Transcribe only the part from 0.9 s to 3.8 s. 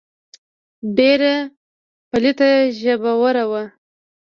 ډېره پليته ژبوره وه.